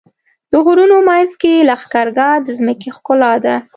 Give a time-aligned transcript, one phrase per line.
[0.51, 3.55] د غرونو منځ کې لښکرګاه د ځمکې ښکلا ده.